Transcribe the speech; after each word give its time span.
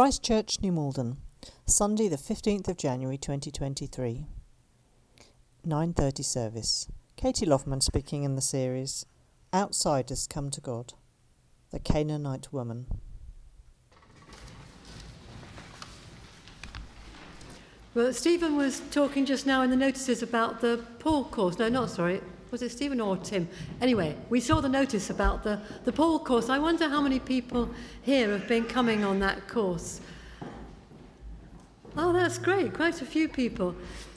Christchurch, 0.00 0.60
New 0.60 0.70
Malden, 0.70 1.16
Sunday 1.66 2.06
the 2.06 2.14
15th 2.14 2.68
of 2.68 2.76
January 2.76 3.18
2023. 3.18 4.26
9:30 5.66 6.24
service. 6.24 6.86
Katie 7.16 7.44
Loffman 7.44 7.82
speaking 7.82 8.22
in 8.22 8.36
the 8.36 8.40
series 8.40 9.06
Outsiders 9.52 10.28
Come 10.28 10.50
to 10.50 10.60
God. 10.60 10.94
The 11.72 11.80
Canaanite 11.80 12.52
Woman. 12.52 12.86
Well, 17.92 18.12
Stephen 18.12 18.56
was 18.56 18.80
talking 18.92 19.26
just 19.26 19.46
now 19.46 19.62
in 19.62 19.70
the 19.70 19.76
notices 19.76 20.22
about 20.22 20.60
the 20.60 20.84
Paul 21.00 21.24
course. 21.24 21.58
No, 21.58 21.68
not 21.68 21.90
sorry. 21.90 22.20
Was 22.50 22.62
it 22.62 22.70
Stephen 22.70 23.00
or 23.00 23.16
Tim? 23.18 23.48
Anyway, 23.80 24.16
we 24.30 24.40
saw 24.40 24.60
the 24.60 24.68
notice 24.68 25.10
about 25.10 25.44
the, 25.44 25.60
the 25.84 25.92
Paul 25.92 26.18
course. 26.18 26.48
I 26.48 26.58
wonder 26.58 26.88
how 26.88 27.00
many 27.00 27.18
people 27.18 27.68
here 28.02 28.30
have 28.30 28.48
been 28.48 28.64
coming 28.64 29.04
on 29.04 29.18
that 29.20 29.48
course. 29.48 30.00
Oh, 31.96 32.12
that's 32.12 32.38
great. 32.38 32.72
Quite 32.72 33.02
a 33.02 33.04
few 33.04 33.28
people. 33.28 33.74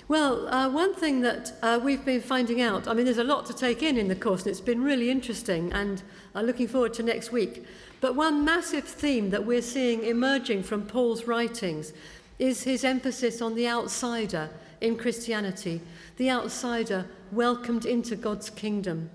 Well, 0.08 0.48
uh, 0.54 0.70
one 0.70 0.94
thing 0.94 1.22
that 1.22 1.54
uh, 1.62 1.80
we've 1.82 2.04
been 2.04 2.22
finding 2.22 2.62
out, 2.62 2.88
I 2.88 2.94
mean, 2.94 3.06
there's 3.06 3.18
a 3.18 3.24
lot 3.24 3.46
to 3.48 3.54
take 3.54 3.82
in 3.82 3.98
in 3.98 4.08
the 4.08 4.16
course, 4.16 4.42
and 4.42 4.52
it's 4.52 4.62
been 4.62 4.84
really 4.84 5.10
interesting, 5.10 5.72
and 5.72 6.04
uh, 6.36 6.42
looking 6.42 6.68
forward 6.68 6.94
to 6.96 7.04
next 7.04 7.32
week. 7.32 7.66
But 8.02 8.16
one 8.16 8.44
massive 8.44 8.84
theme 8.84 9.30
that 9.30 9.46
we're 9.46 9.62
seeing 9.62 10.04
emerging 10.04 10.64
from 10.64 10.86
Paul's 10.86 11.28
writings 11.28 11.94
is 12.40 12.64
his 12.64 12.84
emphasis 12.84 13.42
on 13.42 13.56
the 13.56 13.68
outsider 13.68 14.50
in 14.82 14.98
Christianity, 14.98 15.82
the 16.18 16.30
outsider 16.30 17.06
welcomed 17.32 17.86
into 17.86 18.16
God's 18.16 18.50
kingdom. 18.50 19.10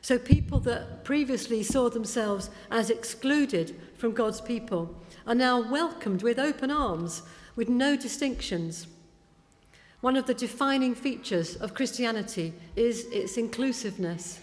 So, 0.00 0.18
people 0.18 0.58
that 0.60 1.04
previously 1.04 1.62
saw 1.62 1.88
themselves 1.88 2.50
as 2.70 2.90
excluded 2.90 3.76
from 3.96 4.12
God's 4.12 4.40
people 4.40 4.96
are 5.26 5.34
now 5.34 5.70
welcomed 5.70 6.22
with 6.22 6.40
open 6.40 6.72
arms, 6.72 7.22
with 7.54 7.68
no 7.68 7.94
distinctions. 7.96 8.88
One 10.00 10.16
of 10.16 10.26
the 10.26 10.34
defining 10.34 10.96
features 10.96 11.54
of 11.54 11.74
Christianity 11.74 12.52
is 12.74 13.04
its 13.12 13.36
inclusiveness. 13.36 14.40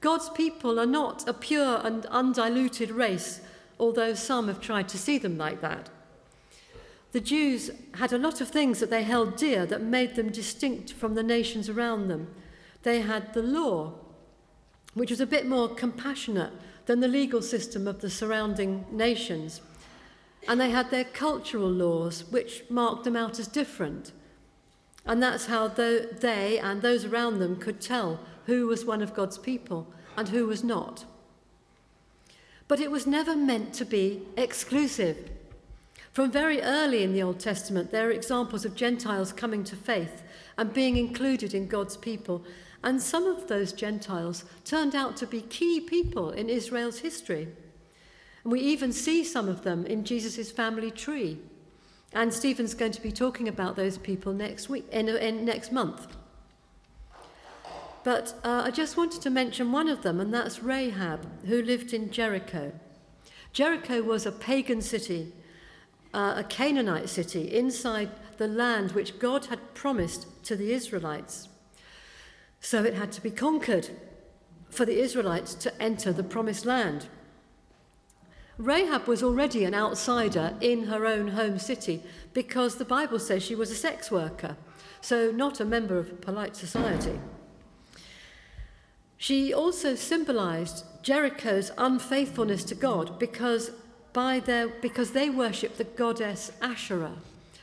God's 0.00 0.30
people 0.30 0.80
are 0.80 0.86
not 0.86 1.28
a 1.28 1.32
pure 1.32 1.80
and 1.84 2.04
undiluted 2.06 2.90
race, 2.90 3.40
although 3.78 4.14
some 4.14 4.48
have 4.48 4.60
tried 4.60 4.88
to 4.88 4.98
see 4.98 5.18
them 5.18 5.38
like 5.38 5.60
that. 5.60 5.90
The 7.12 7.20
Jews 7.20 7.70
had 7.94 8.12
a 8.12 8.18
lot 8.18 8.40
of 8.40 8.48
things 8.48 8.80
that 8.80 8.90
they 8.90 9.02
held 9.02 9.36
dear 9.36 9.64
that 9.66 9.80
made 9.80 10.14
them 10.14 10.30
distinct 10.30 10.92
from 10.92 11.14
the 11.14 11.22
nations 11.22 11.68
around 11.68 12.08
them. 12.08 12.34
They 12.82 13.00
had 13.00 13.32
the 13.32 13.42
law, 13.42 13.94
which 14.94 15.10
was 15.10 15.20
a 15.20 15.26
bit 15.26 15.46
more 15.46 15.68
compassionate 15.68 16.52
than 16.86 17.00
the 17.00 17.08
legal 17.08 17.42
system 17.42 17.86
of 17.86 18.00
the 18.00 18.10
surrounding 18.10 18.84
nations. 18.90 19.62
And 20.46 20.60
they 20.60 20.70
had 20.70 20.90
their 20.90 21.04
cultural 21.04 21.70
laws, 21.70 22.24
which 22.30 22.64
marked 22.68 23.04
them 23.04 23.16
out 23.16 23.38
as 23.38 23.48
different. 23.48 24.12
And 25.04 25.22
that's 25.22 25.46
how 25.46 25.68
they 25.68 26.58
and 26.62 26.82
those 26.82 27.04
around 27.06 27.38
them 27.38 27.56
could 27.56 27.80
tell 27.80 28.20
who 28.44 28.66
was 28.66 28.84
one 28.84 29.02
of 29.02 29.14
God's 29.14 29.38
people 29.38 29.86
and 30.16 30.28
who 30.28 30.46
was 30.46 30.62
not. 30.62 31.04
But 32.66 32.80
it 32.80 32.90
was 32.90 33.06
never 33.06 33.34
meant 33.34 33.72
to 33.74 33.86
be 33.86 34.22
exclusive. 34.36 35.30
From 36.12 36.30
very 36.30 36.60
early 36.62 37.02
in 37.02 37.12
the 37.12 37.22
Old 37.22 37.38
Testament, 37.38 37.90
there 37.90 38.08
are 38.08 38.12
examples 38.12 38.64
of 38.64 38.74
Gentiles 38.74 39.32
coming 39.32 39.64
to 39.64 39.76
faith 39.76 40.22
and 40.56 40.72
being 40.72 40.96
included 40.96 41.54
in 41.54 41.68
God's 41.68 41.96
people. 41.96 42.44
And 42.82 43.00
some 43.00 43.26
of 43.26 43.48
those 43.48 43.72
Gentiles 43.72 44.44
turned 44.64 44.94
out 44.94 45.16
to 45.18 45.26
be 45.26 45.42
key 45.42 45.80
people 45.80 46.30
in 46.30 46.48
Israel's 46.48 47.00
history. 47.00 47.48
And 48.42 48.52
we 48.52 48.60
even 48.60 48.92
see 48.92 49.24
some 49.24 49.48
of 49.48 49.62
them 49.62 49.84
in 49.86 50.04
Jesus' 50.04 50.50
family 50.50 50.90
tree. 50.90 51.38
And 52.12 52.32
Stephen's 52.32 52.74
going 52.74 52.92
to 52.92 53.02
be 53.02 53.12
talking 53.12 53.48
about 53.48 53.76
those 53.76 53.98
people 53.98 54.32
next 54.32 54.68
week, 54.68 54.86
in, 54.90 55.08
in 55.08 55.44
next 55.44 55.72
month. 55.72 56.16
But 58.04 58.34
uh, 58.42 58.62
I 58.64 58.70
just 58.70 58.96
wanted 58.96 59.20
to 59.22 59.30
mention 59.30 59.70
one 59.70 59.88
of 59.88 60.02
them, 60.02 60.18
and 60.18 60.32
that's 60.32 60.62
Rahab, 60.62 61.26
who 61.44 61.60
lived 61.60 61.92
in 61.92 62.10
Jericho. 62.10 62.72
Jericho 63.52 64.02
was 64.02 64.24
a 64.24 64.32
pagan 64.32 64.80
city 64.80 65.32
uh, 66.14 66.34
a 66.36 66.44
Canaanite 66.44 67.08
city 67.08 67.54
inside 67.54 68.10
the 68.38 68.48
land 68.48 68.92
which 68.92 69.18
God 69.18 69.46
had 69.46 69.74
promised 69.74 70.26
to 70.44 70.56
the 70.56 70.72
Israelites. 70.72 71.48
So 72.60 72.84
it 72.84 72.94
had 72.94 73.12
to 73.12 73.20
be 73.20 73.30
conquered 73.30 73.90
for 74.70 74.84
the 74.84 75.00
Israelites 75.00 75.54
to 75.54 75.82
enter 75.82 76.12
the 76.12 76.24
promised 76.24 76.64
land. 76.64 77.06
Rahab 78.58 79.06
was 79.06 79.22
already 79.22 79.64
an 79.64 79.74
outsider 79.74 80.56
in 80.60 80.84
her 80.84 81.06
own 81.06 81.28
home 81.28 81.58
city 81.58 82.02
because 82.34 82.74
the 82.74 82.84
Bible 82.84 83.20
says 83.20 83.42
she 83.42 83.54
was 83.54 83.70
a 83.70 83.76
sex 83.76 84.10
worker, 84.10 84.56
so 85.00 85.30
not 85.30 85.60
a 85.60 85.64
member 85.64 85.98
of 85.98 86.20
polite 86.20 86.56
society. 86.56 87.20
She 89.16 89.52
also 89.52 89.94
symbolized 89.94 90.84
Jericho's 91.02 91.70
unfaithfulness 91.78 92.64
to 92.64 92.74
God 92.74 93.18
because 93.18 93.70
by 94.18 94.40
their, 94.40 94.66
because 94.66 95.12
they 95.12 95.30
worshipped 95.30 95.78
the 95.78 95.84
goddess 95.84 96.50
Asherah. 96.60 97.18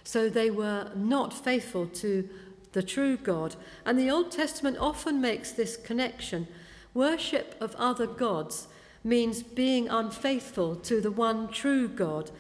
So 0.06 0.30
they 0.30 0.50
were 0.50 0.90
not 0.96 1.34
faithful 1.34 1.86
to 1.88 2.30
the 2.72 2.82
true 2.82 3.18
God. 3.18 3.58
And 3.86 4.00
the 4.00 4.10
Old 4.10 4.32
Testament 4.32 4.78
often 4.78 5.20
makes 5.20 5.52
this 5.52 5.76
connection. 5.76 6.48
Worship 6.94 7.58
of 7.60 7.76
other 7.76 8.08
gods 8.08 8.70
means 9.04 9.44
being 9.44 9.90
unfaithful 9.90 10.78
to 10.78 11.02
the 11.02 11.12
one 11.12 11.50
true 11.50 11.90
God, 11.90 12.32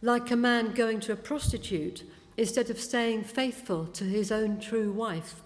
like 0.00 0.30
a 0.30 0.36
man 0.36 0.72
going 0.72 1.00
to 1.00 1.12
a 1.12 1.16
prostitute 1.16 2.04
instead 2.36 2.70
of 2.70 2.78
staying 2.78 3.24
faithful 3.24 3.86
to 3.86 4.04
his 4.04 4.30
own 4.30 4.60
true 4.60 4.92
wife. 4.92 5.42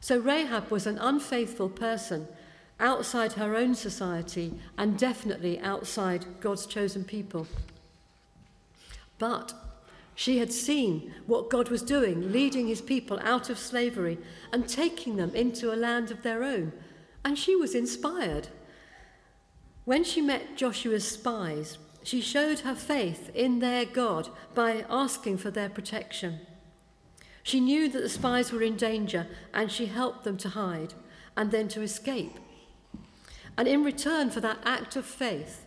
So 0.00 0.18
Rahab 0.18 0.72
was 0.72 0.88
an 0.88 0.98
unfaithful 0.98 1.68
person 1.68 2.26
outside 2.82 3.34
her 3.34 3.56
own 3.56 3.74
society 3.74 4.52
and 4.76 4.98
definitely 4.98 5.58
outside 5.60 6.26
God's 6.40 6.66
chosen 6.66 7.04
people. 7.04 7.46
But 9.18 9.54
she 10.14 10.38
had 10.38 10.52
seen 10.52 11.14
what 11.26 11.48
God 11.48 11.70
was 11.70 11.82
doing, 11.82 12.32
leading 12.32 12.66
his 12.66 12.82
people 12.82 13.18
out 13.22 13.48
of 13.48 13.58
slavery 13.58 14.18
and 14.52 14.68
taking 14.68 15.16
them 15.16 15.34
into 15.34 15.72
a 15.72 15.76
land 15.76 16.10
of 16.10 16.22
their 16.22 16.42
own. 16.42 16.72
And 17.24 17.38
she 17.38 17.56
was 17.56 17.74
inspired. 17.74 18.48
When 19.84 20.04
she 20.04 20.20
met 20.20 20.56
Joshua's 20.56 21.08
spies, 21.08 21.78
she 22.02 22.20
showed 22.20 22.60
her 22.60 22.74
faith 22.74 23.30
in 23.34 23.60
their 23.60 23.84
God 23.84 24.28
by 24.54 24.84
asking 24.90 25.38
for 25.38 25.50
their 25.50 25.68
protection. 25.68 26.40
She 27.44 27.60
knew 27.60 27.88
that 27.88 28.00
the 28.00 28.08
spies 28.08 28.52
were 28.52 28.62
in 28.62 28.76
danger 28.76 29.26
and 29.54 29.70
she 29.70 29.86
helped 29.86 30.24
them 30.24 30.36
to 30.38 30.50
hide 30.50 30.94
and 31.36 31.50
then 31.50 31.68
to 31.68 31.82
escape. 31.82 32.38
And 33.56 33.68
in 33.68 33.84
return 33.84 34.30
for 34.30 34.40
that 34.40 34.58
act 34.64 34.96
of 34.96 35.04
faith, 35.04 35.66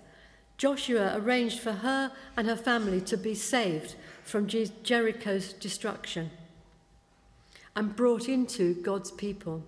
Joshua 0.57 1.13
arranged 1.17 1.59
for 1.59 1.73
her 1.73 2.11
and 2.37 2.47
her 2.47 2.55
family 2.55 3.01
to 3.01 3.17
be 3.17 3.35
saved 3.35 3.95
from 4.23 4.47
Jericho's 4.47 5.53
destruction 5.53 6.31
and 7.75 7.95
brought 7.95 8.29
into 8.29 8.73
God's 8.73 9.11
people. 9.11 9.63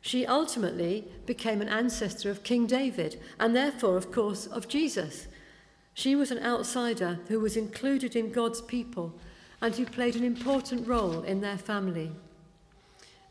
She 0.00 0.26
ultimately 0.26 1.06
became 1.26 1.60
an 1.60 1.68
ancestor 1.68 2.30
of 2.30 2.42
King 2.42 2.66
David 2.66 3.20
and 3.38 3.54
therefore, 3.54 3.96
of 3.96 4.10
course, 4.10 4.46
of 4.46 4.66
Jesus. 4.66 5.28
She 5.94 6.16
was 6.16 6.30
an 6.30 6.42
outsider 6.42 7.20
who 7.28 7.38
was 7.38 7.56
included 7.56 8.16
in 8.16 8.32
God's 8.32 8.62
people 8.62 9.14
and 9.60 9.74
who 9.74 9.84
played 9.84 10.16
an 10.16 10.24
important 10.24 10.88
role 10.88 11.22
in 11.22 11.40
their 11.40 11.58
family 11.58 12.10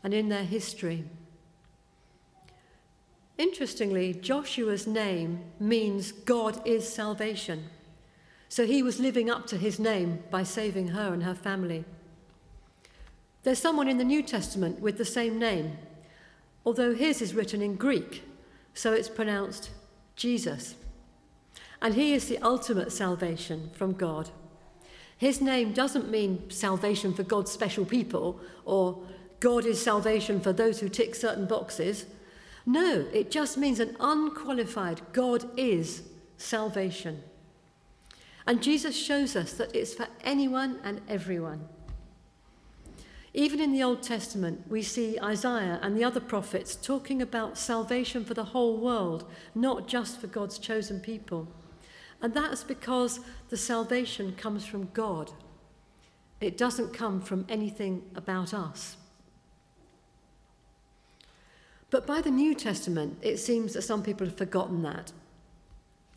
and 0.02 0.14
in 0.14 0.28
their 0.28 0.44
history. 0.44 1.04
Interestingly, 3.42 4.14
Joshua's 4.14 4.86
name 4.86 5.40
means 5.58 6.12
God 6.12 6.64
is 6.64 6.88
salvation. 6.88 7.64
So 8.48 8.64
he 8.64 8.84
was 8.84 9.00
living 9.00 9.28
up 9.28 9.48
to 9.48 9.56
his 9.56 9.80
name 9.80 10.22
by 10.30 10.44
saving 10.44 10.88
her 10.88 11.12
and 11.12 11.24
her 11.24 11.34
family. 11.34 11.84
There's 13.42 13.58
someone 13.58 13.88
in 13.88 13.98
the 13.98 14.04
New 14.04 14.22
Testament 14.22 14.78
with 14.78 14.96
the 14.96 15.04
same 15.04 15.40
name, 15.40 15.76
although 16.64 16.94
his 16.94 17.20
is 17.20 17.34
written 17.34 17.62
in 17.62 17.74
Greek, 17.74 18.22
so 18.74 18.92
it's 18.92 19.08
pronounced 19.08 19.70
Jesus. 20.14 20.76
And 21.80 21.94
he 21.94 22.14
is 22.14 22.28
the 22.28 22.38
ultimate 22.38 22.92
salvation 22.92 23.70
from 23.74 23.94
God. 23.94 24.30
His 25.18 25.40
name 25.40 25.72
doesn't 25.72 26.08
mean 26.08 26.48
salvation 26.48 27.12
for 27.12 27.24
God's 27.24 27.50
special 27.50 27.84
people 27.84 28.38
or 28.64 29.02
God 29.40 29.66
is 29.66 29.82
salvation 29.82 30.40
for 30.40 30.52
those 30.52 30.78
who 30.78 30.88
tick 30.88 31.16
certain 31.16 31.46
boxes. 31.46 32.06
No, 32.64 33.06
it 33.12 33.30
just 33.30 33.58
means 33.58 33.80
an 33.80 33.96
unqualified 33.98 35.00
God 35.12 35.48
is 35.56 36.02
salvation. 36.36 37.22
And 38.46 38.62
Jesus 38.62 38.96
shows 38.96 39.36
us 39.36 39.52
that 39.54 39.74
it's 39.74 39.94
for 39.94 40.06
anyone 40.22 40.78
and 40.84 41.00
everyone. 41.08 41.68
Even 43.34 43.60
in 43.60 43.72
the 43.72 43.82
Old 43.82 44.02
Testament, 44.02 44.64
we 44.68 44.82
see 44.82 45.18
Isaiah 45.18 45.78
and 45.82 45.96
the 45.96 46.04
other 46.04 46.20
prophets 46.20 46.76
talking 46.76 47.22
about 47.22 47.56
salvation 47.56 48.24
for 48.24 48.34
the 48.34 48.44
whole 48.44 48.76
world, 48.76 49.24
not 49.54 49.88
just 49.88 50.20
for 50.20 50.26
God's 50.26 50.58
chosen 50.58 51.00
people. 51.00 51.48
And 52.20 52.34
that's 52.34 52.62
because 52.62 53.20
the 53.48 53.56
salvation 53.56 54.34
comes 54.36 54.66
from 54.66 54.90
God. 54.92 55.32
It 56.40 56.58
doesn't 56.58 56.92
come 56.92 57.20
from 57.20 57.46
anything 57.48 58.02
about 58.14 58.52
us. 58.52 58.96
But 61.92 62.06
by 62.06 62.22
the 62.22 62.30
New 62.30 62.54
Testament, 62.54 63.18
it 63.20 63.36
seems 63.36 63.74
that 63.74 63.82
some 63.82 64.02
people 64.02 64.26
have 64.26 64.38
forgotten 64.38 64.82
that. 64.82 65.12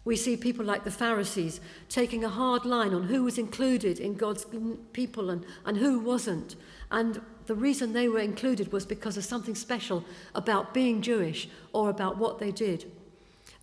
We 0.05 0.15
see 0.15 0.37
people 0.37 0.63
like 0.63 0.85
the 0.85 0.89
Pharisees 0.91 1.59
taking 1.89 2.23
a 2.23 2.29
hard 2.29 2.63
line 2.63 2.93
on 2.93 3.03
who 3.03 3.23
was 3.23 3.37
included 3.37 3.99
in 3.99 4.13
God's 4.13 4.45
people 4.93 5.29
and, 5.29 5.45
and 5.65 5.75
who 5.75 5.99
wasn't. 5.99 6.55
And 6.91 7.19
the 7.47 7.55
reason 7.55 7.91
they 7.91 8.07
were 8.07 8.19
included 8.19 8.71
was 8.71 8.85
because 8.85 9.17
of 9.17 9.25
something 9.25 9.53
special 9.53 10.05
about 10.33 10.73
being 10.73 11.01
Jewish 11.01 11.49
or 11.73 11.89
about 11.89 12.17
what 12.17 12.39
they 12.39 12.51
did. 12.51 12.89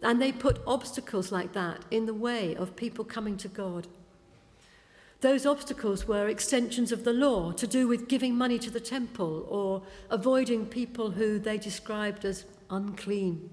And 0.03 0.21
they 0.21 0.33
put 0.33 0.61
obstacles 0.67 1.33
like 1.33 1.55
that 1.55 1.83
in 1.91 2.05
the 2.05 2.13
way 2.13 2.55
of 2.55 2.77
people 2.77 3.07
coming 3.07 3.39
to 3.39 3.49
God. 3.49 3.87
Those 5.23 5.47
obstacles 5.47 6.07
were 6.07 6.29
extensions 6.29 6.93
of 6.93 7.05
the 7.05 7.13
law 7.13 7.53
to 7.53 7.67
do 7.67 7.89
with 7.89 8.09
giving 8.09 8.37
money 8.37 8.59
to 8.59 8.71
the 8.71 8.81
temple 8.81 9.47
or 9.49 9.83
avoiding 10.11 10.67
people 10.67 11.13
who 11.13 11.39
they 11.39 11.59
described 11.59 12.25
as 12.25 12.45
unclean 12.71 13.49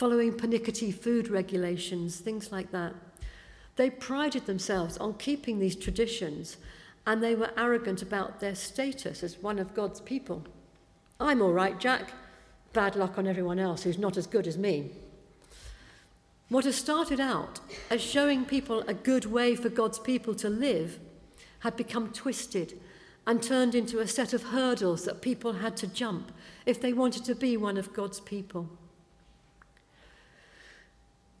following 0.00 0.32
pernickety 0.32 0.90
food 0.90 1.28
regulations, 1.28 2.20
things 2.20 2.50
like 2.50 2.70
that. 2.70 2.94
They 3.76 3.90
prided 3.90 4.46
themselves 4.46 4.96
on 4.96 5.18
keeping 5.18 5.58
these 5.58 5.76
traditions 5.76 6.56
and 7.06 7.22
they 7.22 7.34
were 7.34 7.50
arrogant 7.54 8.00
about 8.00 8.40
their 8.40 8.54
status 8.54 9.22
as 9.22 9.42
one 9.42 9.58
of 9.58 9.74
God's 9.74 10.00
people. 10.00 10.44
I'm 11.20 11.42
all 11.42 11.52
right, 11.52 11.78
Jack. 11.78 12.14
Bad 12.72 12.96
luck 12.96 13.18
on 13.18 13.26
everyone 13.26 13.58
else 13.58 13.82
who's 13.82 13.98
not 13.98 14.16
as 14.16 14.26
good 14.26 14.46
as 14.46 14.56
me. 14.56 14.92
What 16.50 16.64
has 16.64 16.74
started 16.74 17.20
out 17.20 17.60
as 17.90 18.02
showing 18.02 18.44
people 18.44 18.80
a 18.80 18.92
good 18.92 19.24
way 19.24 19.54
for 19.54 19.68
God's 19.68 20.00
people 20.00 20.34
to 20.34 20.50
live 20.50 20.98
had 21.60 21.76
become 21.76 22.12
twisted 22.12 22.78
and 23.24 23.40
turned 23.40 23.76
into 23.76 24.00
a 24.00 24.08
set 24.08 24.32
of 24.32 24.42
hurdles 24.42 25.04
that 25.04 25.22
people 25.22 25.54
had 25.54 25.76
to 25.76 25.86
jump 25.86 26.32
if 26.66 26.80
they 26.80 26.92
wanted 26.92 27.24
to 27.26 27.36
be 27.36 27.56
one 27.56 27.76
of 27.76 27.92
God's 27.92 28.18
people. 28.18 28.68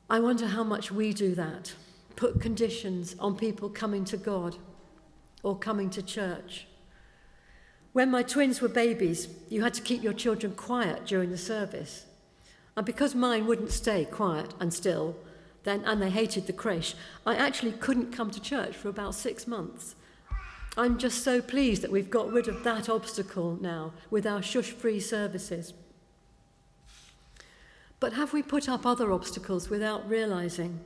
I 0.08 0.20
wonder 0.20 0.46
how 0.46 0.62
much 0.62 0.92
we 0.92 1.12
do 1.12 1.34
that, 1.34 1.74
put 2.14 2.40
conditions 2.40 3.16
on 3.18 3.36
people 3.36 3.68
coming 3.68 4.04
to 4.06 4.16
God 4.16 4.58
or 5.42 5.58
coming 5.58 5.90
to 5.90 6.02
church. 6.02 6.68
When 7.92 8.12
my 8.12 8.22
twins 8.22 8.60
were 8.60 8.68
babies, 8.68 9.26
you 9.48 9.64
had 9.64 9.74
to 9.74 9.82
keep 9.82 10.04
your 10.04 10.12
children 10.12 10.54
quiet 10.54 11.04
during 11.04 11.30
the 11.30 11.38
service. 11.38 12.06
And 12.80 12.86
because 12.86 13.14
mine 13.14 13.46
wouldn't 13.46 13.72
stay 13.72 14.06
quiet 14.06 14.54
and 14.58 14.72
still, 14.72 15.14
then, 15.64 15.84
and 15.84 16.00
they 16.00 16.08
hated 16.08 16.46
the 16.46 16.54
creche, 16.54 16.94
I 17.26 17.34
actually 17.36 17.72
couldn't 17.72 18.10
come 18.10 18.30
to 18.30 18.40
church 18.40 18.74
for 18.74 18.88
about 18.88 19.14
six 19.14 19.46
months. 19.46 19.96
I'm 20.78 20.96
just 20.96 21.22
so 21.22 21.42
pleased 21.42 21.82
that 21.82 21.90
we've 21.90 22.08
got 22.08 22.32
rid 22.32 22.48
of 22.48 22.64
that 22.64 22.88
obstacle 22.88 23.58
now 23.60 23.92
with 24.10 24.26
our 24.26 24.40
shush 24.40 24.70
free 24.70 24.98
services. 24.98 25.74
But 28.00 28.14
have 28.14 28.32
we 28.32 28.42
put 28.42 28.66
up 28.66 28.86
other 28.86 29.12
obstacles 29.12 29.68
without 29.68 30.08
realizing? 30.08 30.80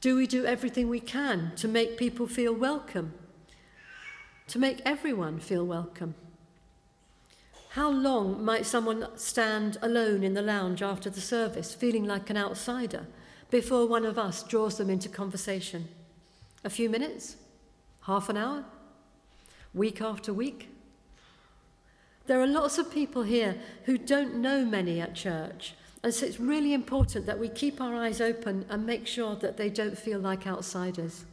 Do 0.00 0.16
we 0.16 0.26
do 0.26 0.46
everything 0.46 0.88
we 0.88 1.00
can 1.00 1.52
to 1.56 1.68
make 1.68 1.98
people 1.98 2.26
feel 2.26 2.54
welcome? 2.54 3.12
To 4.46 4.58
make 4.58 4.80
everyone 4.86 5.38
feel 5.38 5.66
welcome? 5.66 6.14
How 7.76 7.90
long 7.90 8.42
might 8.42 8.64
someone 8.64 9.06
stand 9.18 9.76
alone 9.82 10.24
in 10.24 10.32
the 10.32 10.40
lounge 10.40 10.80
after 10.80 11.10
the 11.10 11.20
service, 11.20 11.74
feeling 11.74 12.06
like 12.06 12.30
an 12.30 12.36
outsider, 12.38 13.06
before 13.50 13.86
one 13.86 14.06
of 14.06 14.18
us 14.18 14.42
draws 14.42 14.78
them 14.78 14.88
into 14.88 15.10
conversation? 15.10 15.88
A 16.64 16.70
few 16.70 16.88
minutes? 16.88 17.36
Half 18.04 18.30
an 18.30 18.38
hour? 18.38 18.64
Week 19.74 20.00
after 20.00 20.32
week? 20.32 20.70
There 22.26 22.40
are 22.40 22.46
lots 22.46 22.78
of 22.78 22.90
people 22.90 23.24
here 23.24 23.56
who 23.84 23.98
don't 23.98 24.36
know 24.36 24.64
many 24.64 24.98
at 24.98 25.14
church. 25.14 25.74
And 26.02 26.14
so 26.14 26.24
it's 26.24 26.40
really 26.40 26.72
important 26.72 27.26
that 27.26 27.38
we 27.38 27.50
keep 27.50 27.78
our 27.78 27.94
eyes 27.94 28.22
open 28.22 28.64
and 28.70 28.86
make 28.86 29.06
sure 29.06 29.36
that 29.36 29.58
they 29.58 29.68
don't 29.68 29.98
feel 29.98 30.18
like 30.18 30.46
outsiders. 30.46 31.26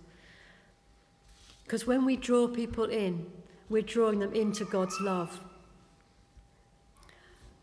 Because 1.64 1.88
when 1.88 2.04
we 2.04 2.18
draw 2.18 2.50
people 2.50 2.84
in, 2.84 3.32
we're 3.70 3.82
drawing 3.82 4.20
them 4.20 4.34
into 4.34 4.66
God's 4.66 5.00
love. 5.00 5.40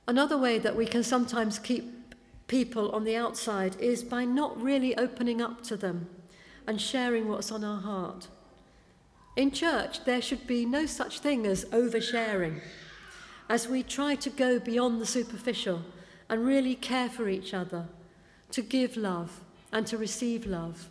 Another 0.06 0.36
way 0.36 0.58
that 0.58 0.76
we 0.76 0.86
can 0.86 1.02
sometimes 1.02 1.58
keep 1.58 2.14
people 2.46 2.90
on 2.90 3.04
the 3.04 3.16
outside 3.16 3.76
is 3.80 4.02
by 4.02 4.24
not 4.24 4.60
really 4.60 4.96
opening 4.96 5.40
up 5.40 5.62
to 5.62 5.76
them 5.76 6.08
and 6.66 6.80
sharing 6.80 7.28
what's 7.28 7.52
on 7.52 7.62
our 7.62 7.80
heart. 7.80 8.28
In 9.36 9.52
church, 9.52 10.04
there 10.04 10.20
should 10.20 10.46
be 10.46 10.64
no 10.64 10.84
such 10.86 11.20
thing 11.20 11.46
as 11.46 11.64
oversharing 11.66 12.60
as 13.48 13.68
we 13.68 13.82
try 13.82 14.14
to 14.14 14.30
go 14.30 14.58
beyond 14.58 15.00
the 15.00 15.06
superficial 15.06 15.82
and 16.28 16.44
really 16.46 16.74
care 16.74 17.08
for 17.08 17.28
each 17.28 17.52
other, 17.52 17.86
to 18.52 18.62
give 18.62 18.96
love 18.96 19.40
and 19.72 19.86
to 19.86 19.98
receive 19.98 20.46
love. 20.46 20.88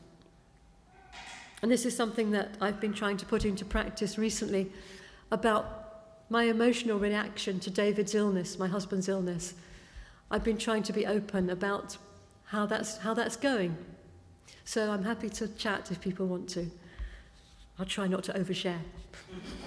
And 1.61 1.71
this 1.71 1.85
is 1.85 1.95
something 1.95 2.31
that 2.31 2.55
I've 2.61 2.79
been 2.81 2.93
trying 2.93 3.17
to 3.17 3.25
put 3.25 3.45
into 3.45 3.65
practice 3.65 4.17
recently 4.17 4.71
about 5.31 5.88
my 6.29 6.43
emotional 6.43 6.99
reaction 6.99 7.59
to 7.61 7.69
David's 7.69 8.15
illness, 8.15 8.59
my 8.59 8.67
husband's 8.67 9.09
illness. 9.09 9.53
I've 10.31 10.43
been 10.43 10.57
trying 10.57 10.83
to 10.83 10.93
be 10.93 11.05
open 11.05 11.49
about 11.49 11.97
how 12.45 12.65
that's, 12.65 12.97
how 12.97 13.13
that's 13.13 13.35
going. 13.35 13.77
So 14.65 14.91
I'm 14.91 15.03
happy 15.03 15.29
to 15.29 15.47
chat 15.47 15.91
if 15.91 16.01
people 16.01 16.27
want 16.27 16.49
to. 16.49 16.69
I'll 17.79 17.85
try 17.85 18.07
not 18.07 18.23
to 18.25 18.33
overshare. 18.33 18.79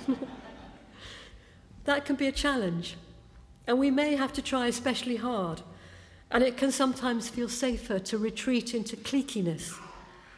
That 1.84 2.04
can 2.04 2.16
be 2.16 2.26
a 2.26 2.32
challenge, 2.32 2.96
and 3.66 3.78
we 3.78 3.90
may 3.90 4.14
have 4.14 4.32
to 4.34 4.42
try 4.42 4.66
especially 4.66 5.16
hard. 5.16 5.62
And 6.30 6.42
it 6.42 6.56
can 6.56 6.72
sometimes 6.72 7.28
feel 7.28 7.48
safer 7.48 7.98
to 7.98 8.18
retreat 8.18 8.72
into 8.72 8.96
cliqueiness 8.96 9.78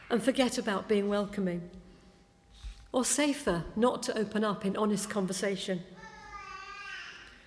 and 0.09 0.21
forget 0.21 0.57
about 0.57 0.89
being 0.89 1.07
welcoming. 1.07 1.69
Or 2.91 3.05
safer 3.05 3.63
not 3.75 4.03
to 4.03 4.17
open 4.17 4.43
up 4.43 4.65
in 4.65 4.75
honest 4.75 5.09
conversation. 5.09 5.83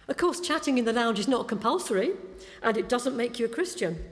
Of 0.08 0.16
course, 0.16 0.40
chatting 0.40 0.78
in 0.78 0.84
the 0.84 0.92
lounge 0.92 1.18
is 1.18 1.28
not 1.28 1.48
compulsory, 1.48 2.12
and 2.62 2.76
it 2.76 2.88
doesn't 2.88 3.16
make 3.16 3.38
you 3.38 3.46
a 3.46 3.50
Christian, 3.50 4.02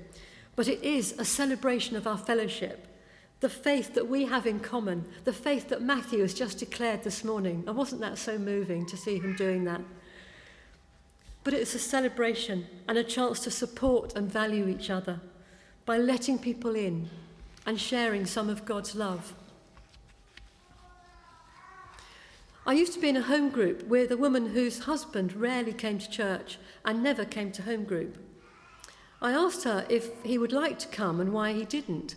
but 0.55 0.69
it 0.69 0.83
is 0.83 1.15
a 1.19 1.25
celebration 1.25 1.97
of 1.97 2.07
our 2.07 2.19
fellowship 2.19 2.87
the 3.41 3.49
faith 3.49 3.95
that 3.95 4.09
we 4.09 4.25
have 4.25 4.47
in 4.47 4.61
common, 4.61 5.05
the 5.25 5.33
faith 5.33 5.69
that 5.69 5.83
Matthew 5.83 6.21
has 6.21 6.33
just 6.33 6.59
declared 6.59 7.03
this 7.03 7.23
morning. 7.23 7.65
And 7.67 7.77
wasn't 7.77 8.01
that 8.01 8.19
so 8.19 8.39
moving 8.39 8.87
to 8.87 8.97
see 8.97 9.19
him 9.19 9.37
doing 9.37 9.65
that? 9.65 9.83
But 11.45 11.55
it's 11.55 11.75
a 11.75 11.79
celebration 11.79 12.67
and 12.89 12.97
a 12.97 13.05
chance 13.05 13.41
to 13.41 13.51
support 13.51 14.17
and 14.17 14.31
value 14.31 14.69
each 14.69 14.91
other 14.91 15.21
by 15.85 15.99
letting 15.99 16.39
people 16.39 16.75
in 16.75 17.09
and 17.67 17.81
sharing 17.81 18.27
some 18.27 18.49
of 18.49 18.65
God's 18.65 18.95
love. 18.95 19.35
I 22.67 22.73
used 22.73 22.93
to 22.95 23.01
be 23.01 23.09
in 23.09 23.17
a 23.17 23.23
home 23.23 23.51
group 23.51 23.87
with 23.87 24.11
a 24.11 24.17
woman 24.17 24.47
whose 24.47 24.81
husband 24.81 25.35
rarely 25.35 25.73
came 25.73 26.01
to 26.01 26.11
church 26.11 26.59
and 26.85 27.01
never 27.01 27.25
came 27.25 27.53
to 27.53 27.63
home 27.63 27.85
group. 27.85 28.19
I 29.23 29.31
asked 29.31 29.63
her 29.63 29.87
if 29.89 30.11
he 30.25 30.37
would 30.37 30.51
like 30.51 30.77
to 30.81 30.89
come 30.89 31.21
and 31.21 31.33
why 31.33 31.53
he 31.53 31.65
didn't. 31.65 32.17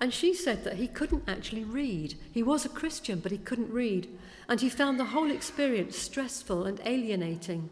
And 0.00 0.14
she 0.14 0.34
said 0.34 0.62
that 0.62 0.76
he 0.76 0.86
couldn't 0.86 1.24
actually 1.26 1.64
read. 1.64 2.14
He 2.32 2.44
was 2.44 2.64
a 2.64 2.68
Christian, 2.68 3.18
but 3.18 3.32
he 3.32 3.38
couldn't 3.38 3.72
read. 3.72 4.08
And 4.48 4.60
he 4.60 4.68
found 4.68 5.00
the 5.00 5.06
whole 5.06 5.32
experience 5.32 5.98
stressful 5.98 6.64
and 6.64 6.80
alienating. 6.84 7.68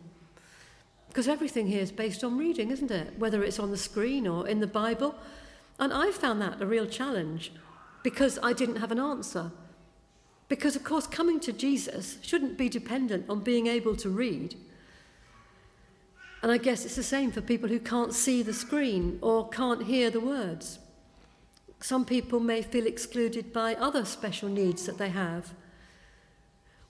Because 1.06 1.28
everything 1.28 1.68
here 1.68 1.80
is 1.80 1.92
based 1.92 2.24
on 2.24 2.36
reading, 2.36 2.72
isn't 2.72 2.90
it? 2.90 3.16
Whether 3.20 3.44
it's 3.44 3.60
on 3.60 3.70
the 3.70 3.76
screen 3.76 4.26
or 4.26 4.48
in 4.48 4.58
the 4.58 4.66
Bible. 4.66 5.14
And 5.78 5.92
I 5.92 6.10
found 6.10 6.42
that 6.42 6.60
a 6.60 6.66
real 6.66 6.86
challenge 6.86 7.52
because 8.02 8.36
I 8.42 8.52
didn't 8.52 8.76
have 8.76 8.90
an 8.90 8.98
answer. 8.98 9.52
Because, 10.48 10.76
of 10.76 10.84
course, 10.84 11.06
coming 11.06 11.40
to 11.40 11.52
Jesus 11.52 12.18
shouldn't 12.22 12.56
be 12.56 12.68
dependent 12.68 13.28
on 13.28 13.40
being 13.40 13.66
able 13.66 13.96
to 13.96 14.08
read. 14.08 14.54
And 16.42 16.52
I 16.52 16.58
guess 16.58 16.84
it's 16.84 16.96
the 16.96 17.02
same 17.02 17.32
for 17.32 17.40
people 17.40 17.68
who 17.68 17.80
can't 17.80 18.14
see 18.14 18.42
the 18.42 18.52
screen 18.54 19.18
or 19.20 19.48
can't 19.48 19.84
hear 19.84 20.10
the 20.10 20.20
words. 20.20 20.78
Some 21.80 22.04
people 22.04 22.40
may 22.40 22.62
feel 22.62 22.86
excluded 22.86 23.52
by 23.52 23.74
other 23.74 24.04
special 24.04 24.48
needs 24.48 24.86
that 24.86 24.98
they 24.98 25.08
have. 25.08 25.52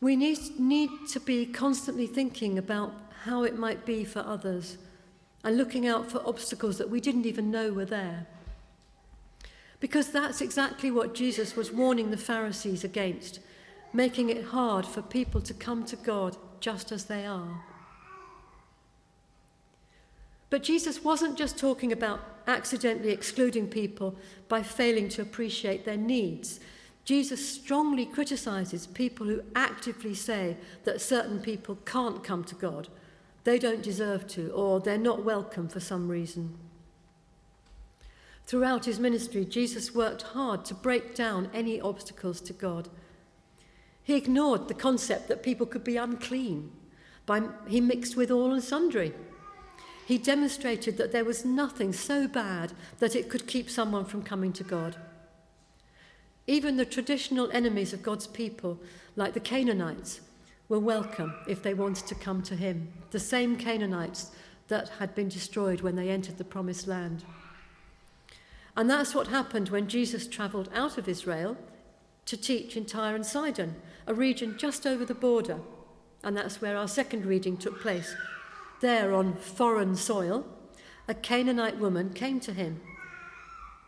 We 0.00 0.14
need, 0.14 0.60
need 0.60 0.90
to 1.12 1.20
be 1.20 1.46
constantly 1.46 2.06
thinking 2.06 2.58
about 2.58 2.92
how 3.24 3.44
it 3.44 3.58
might 3.58 3.86
be 3.86 4.04
for 4.04 4.20
others 4.20 4.76
and 5.42 5.56
looking 5.56 5.86
out 5.86 6.10
for 6.10 6.26
obstacles 6.26 6.76
that 6.78 6.90
we 6.90 7.00
didn't 7.00 7.26
even 7.26 7.50
know 7.50 7.72
were 7.72 7.84
there. 7.84 8.26
Because 9.80 10.10
that's 10.10 10.40
exactly 10.40 10.90
what 10.90 11.14
Jesus 11.14 11.56
was 11.56 11.72
warning 11.72 12.10
the 12.10 12.16
Pharisees 12.16 12.84
against, 12.84 13.40
making 13.96 14.28
it 14.28 14.44
hard 14.44 14.84
for 14.84 15.00
people 15.00 15.40
to 15.40 15.54
come 15.54 15.82
to 15.82 15.96
God 15.96 16.36
just 16.60 16.92
as 16.92 17.06
they 17.06 17.24
are. 17.24 17.62
But 20.50 20.62
Jesus 20.62 21.02
wasn't 21.02 21.38
just 21.38 21.58
talking 21.58 21.92
about 21.92 22.20
accidentally 22.46 23.10
excluding 23.10 23.68
people 23.68 24.14
by 24.48 24.62
failing 24.62 25.08
to 25.08 25.22
appreciate 25.22 25.84
their 25.84 25.96
needs. 25.96 26.60
Jesus 27.06 27.48
strongly 27.48 28.04
criticizes 28.04 28.86
people 28.86 29.26
who 29.26 29.42
actively 29.54 30.14
say 30.14 30.56
that 30.84 31.00
certain 31.00 31.40
people 31.40 31.76
can't 31.86 32.22
come 32.22 32.44
to 32.44 32.54
God, 32.54 32.88
they 33.44 33.58
don't 33.58 33.82
deserve 33.82 34.26
to, 34.28 34.50
or 34.50 34.78
they're 34.78 34.98
not 34.98 35.24
welcome 35.24 35.68
for 35.68 35.80
some 35.80 36.08
reason. 36.08 36.58
Throughout 38.46 38.84
his 38.84 39.00
ministry, 39.00 39.44
Jesus 39.44 39.94
worked 39.94 40.22
hard 40.22 40.64
to 40.66 40.74
break 40.74 41.14
down 41.14 41.48
any 41.54 41.80
obstacles 41.80 42.40
to 42.42 42.52
God. 42.52 42.88
He 44.06 44.14
ignored 44.14 44.68
the 44.68 44.74
concept 44.74 45.26
that 45.26 45.42
people 45.42 45.66
could 45.66 45.82
be 45.82 45.96
unclean. 45.96 46.70
By, 47.26 47.42
he 47.66 47.80
mixed 47.80 48.16
with 48.16 48.30
all 48.30 48.52
and 48.52 48.62
sundry. 48.62 49.12
He 50.06 50.16
demonstrated 50.16 50.96
that 50.96 51.10
there 51.10 51.24
was 51.24 51.44
nothing 51.44 51.92
so 51.92 52.28
bad 52.28 52.72
that 53.00 53.16
it 53.16 53.28
could 53.28 53.48
keep 53.48 53.68
someone 53.68 54.04
from 54.04 54.22
coming 54.22 54.52
to 54.52 54.62
God. 54.62 54.94
Even 56.46 56.76
the 56.76 56.84
traditional 56.84 57.50
enemies 57.50 57.92
of 57.92 58.04
God's 58.04 58.28
people, 58.28 58.78
like 59.16 59.34
the 59.34 59.40
Canaanites, 59.40 60.20
were 60.68 60.78
welcome 60.78 61.34
if 61.48 61.60
they 61.60 61.74
wanted 61.74 62.06
to 62.06 62.14
come 62.14 62.42
to 62.42 62.54
him, 62.54 62.92
the 63.10 63.18
same 63.18 63.56
Canaanites 63.56 64.30
that 64.68 64.88
had 65.00 65.16
been 65.16 65.28
destroyed 65.28 65.80
when 65.80 65.96
they 65.96 66.10
entered 66.10 66.38
the 66.38 66.44
promised 66.44 66.86
land. 66.86 67.24
And 68.76 68.88
that's 68.88 69.16
what 69.16 69.26
happened 69.26 69.70
when 69.70 69.88
Jesus 69.88 70.28
travelled 70.28 70.70
out 70.72 70.96
of 70.96 71.08
Israel 71.08 71.56
to 72.26 72.36
teach 72.36 72.76
in 72.76 72.84
Tyre 72.84 73.14
and 73.14 73.24
Sidon, 73.24 73.76
a 74.06 74.14
region 74.14 74.56
just 74.58 74.86
over 74.86 75.04
the 75.04 75.14
border. 75.14 75.58
And 76.22 76.36
that's 76.36 76.60
where 76.60 76.76
our 76.76 76.88
second 76.88 77.26
reading 77.26 77.56
took 77.56 77.80
place 77.80 78.14
there 78.80 79.14
on 79.14 79.34
foreign 79.34 79.96
soil, 79.96 80.46
a 81.08 81.14
Canaanite 81.14 81.78
woman 81.78 82.12
came 82.12 82.40
to 82.40 82.52
him. 82.52 82.80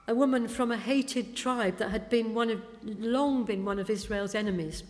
A 0.06 0.14
woman 0.14 0.48
from 0.48 0.72
a 0.72 0.78
hated 0.78 1.36
tribe 1.36 1.76
that 1.78 1.90
had 1.90 2.08
been 2.08 2.34
one 2.34 2.50
of, 2.50 2.62
long 2.82 3.44
been 3.44 3.64
one 3.64 3.78
of 3.78 3.90
Israel's 3.90 4.34
enemies. 4.34 4.82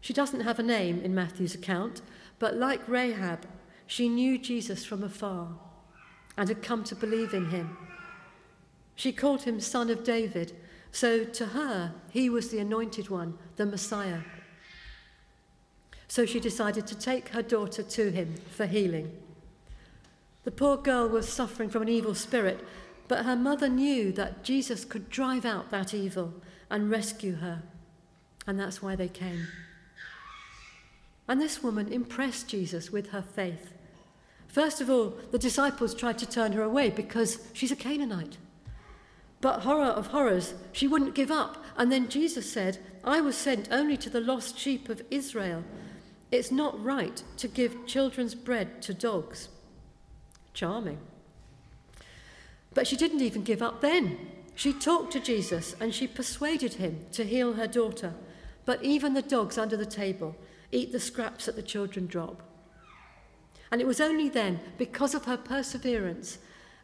She 0.00 0.12
doesn't 0.12 0.42
have 0.42 0.58
a 0.58 0.62
name 0.64 1.00
in 1.00 1.14
Matthew's 1.14 1.54
account, 1.54 2.00
but 2.38 2.54
like 2.54 2.88
Rahab, 2.88 3.46
she 3.86 4.08
knew 4.08 4.38
Jesus 4.38 4.84
from 4.84 5.02
afar 5.02 5.48
and 6.36 6.48
had 6.48 6.62
come 6.62 6.84
to 6.84 6.94
believe 6.94 7.34
in 7.34 7.50
him. 7.50 7.76
She 8.94 9.12
called 9.12 9.42
him 9.42 9.60
Son 9.60 9.90
of 9.90 10.04
David, 10.04 10.54
so 10.92 11.24
to 11.24 11.46
her, 11.46 11.94
he 12.10 12.28
was 12.28 12.50
the 12.50 12.58
anointed 12.58 13.08
one, 13.08 13.38
the 13.56 13.66
Messiah. 13.66 14.20
So 16.08 16.26
she 16.26 16.40
decided 16.40 16.86
to 16.88 16.98
take 16.98 17.28
her 17.28 17.42
daughter 17.42 17.82
to 17.82 18.10
him 18.10 18.34
for 18.50 18.66
healing. 18.66 19.16
The 20.44 20.50
poor 20.50 20.76
girl 20.76 21.08
was 21.08 21.28
suffering 21.28 21.70
from 21.70 21.82
an 21.82 21.88
evil 21.88 22.14
spirit, 22.14 22.66
but 23.06 23.24
her 23.24 23.36
mother 23.36 23.68
knew 23.68 24.10
that 24.12 24.42
Jesus 24.42 24.84
could 24.84 25.10
drive 25.10 25.44
out 25.44 25.70
that 25.70 25.94
evil 25.94 26.34
and 26.70 26.90
rescue 26.90 27.36
her. 27.36 27.62
And 28.46 28.58
that's 28.58 28.82
why 28.82 28.96
they 28.96 29.08
came. 29.08 29.46
And 31.28 31.40
this 31.40 31.62
woman 31.62 31.92
impressed 31.92 32.48
Jesus 32.48 32.90
with 32.90 33.10
her 33.10 33.22
faith. 33.22 33.72
First 34.48 34.80
of 34.80 34.90
all, 34.90 35.14
the 35.30 35.38
disciples 35.38 35.94
tried 35.94 36.18
to 36.18 36.26
turn 36.28 36.52
her 36.52 36.62
away 36.62 36.90
because 36.90 37.38
she's 37.52 37.70
a 37.70 37.76
Canaanite. 37.76 38.36
But 39.40 39.60
horror 39.60 39.84
of 39.84 40.08
horrors, 40.08 40.54
she 40.72 40.86
wouldn't 40.86 41.14
give 41.14 41.30
up. 41.30 41.64
And 41.76 41.90
then 41.90 42.08
Jesus 42.08 42.50
said, 42.50 42.78
I 43.02 43.20
was 43.20 43.36
sent 43.36 43.68
only 43.70 43.96
to 43.96 44.10
the 44.10 44.20
lost 44.20 44.58
sheep 44.58 44.88
of 44.88 45.02
Israel. 45.10 45.64
It's 46.30 46.52
not 46.52 46.82
right 46.82 47.22
to 47.38 47.48
give 47.48 47.86
children's 47.86 48.34
bread 48.34 48.82
to 48.82 48.94
dogs. 48.94 49.48
Charming. 50.52 50.98
But 52.74 52.86
she 52.86 52.96
didn't 52.96 53.22
even 53.22 53.42
give 53.42 53.62
up 53.62 53.80
then. 53.80 54.18
She 54.54 54.72
talked 54.72 55.12
to 55.12 55.20
Jesus 55.20 55.74
and 55.80 55.94
she 55.94 56.06
persuaded 56.06 56.74
him 56.74 57.06
to 57.12 57.24
heal 57.24 57.54
her 57.54 57.66
daughter. 57.66 58.14
But 58.66 58.84
even 58.84 59.14
the 59.14 59.22
dogs 59.22 59.56
under 59.56 59.76
the 59.76 59.86
table 59.86 60.36
eat 60.70 60.92
the 60.92 61.00
scraps 61.00 61.46
that 61.46 61.56
the 61.56 61.62
children 61.62 62.06
drop. 62.06 62.42
And 63.72 63.80
it 63.80 63.86
was 63.86 64.00
only 64.00 64.28
then, 64.28 64.60
because 64.78 65.14
of 65.14 65.24
her 65.24 65.36
perseverance 65.36 66.38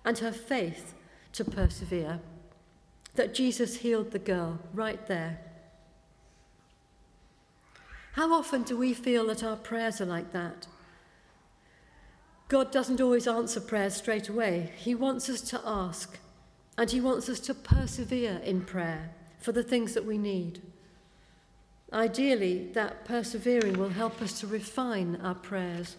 and 0.05 0.19
her 0.19 0.33
faith 0.33 0.95
to 1.33 1.45
persevere, 1.45 2.21
that 3.17 3.35
Jesus 3.35 3.77
healed 3.79 4.13
the 4.13 4.19
girl 4.19 4.61
right 4.73 5.07
there 5.07 5.41
how 8.17 8.33
often 8.33 8.63
do 8.63 8.79
we 8.79 8.95
feel 8.95 9.27
that 9.27 9.45
our 9.45 9.57
prayers 9.57 10.01
are 10.01 10.07
like 10.07 10.33
that? 10.33 10.67
God 12.49 12.73
doesn't 12.73 12.99
always 12.99 13.29
answer 13.29 13.61
prayers 13.61 13.95
straight 13.95 14.31
away. 14.31 14.73
He 14.79 14.95
wants 14.95 15.29
us 15.29 15.43
to 15.51 15.61
ask, 15.67 16.19
and 16.79 16.91
He 16.91 16.99
wants 16.99 17.29
us 17.29 17.41
to 17.41 17.53
persevere 17.53 18.41
in 18.43 18.63
prayer 18.63 19.11
for 19.39 19.53
the 19.53 19.63
things 19.63 19.93
that 19.93 20.07
we 20.07 20.17
need. 20.17 20.63
Ideally, 21.93 22.71
that 22.73 23.05
persevering 23.05 23.79
will 23.79 23.91
help 23.91 24.23
us 24.23 24.41
to 24.41 24.47
refine 24.47 25.21
our 25.23 25.35
prayers 25.35 25.97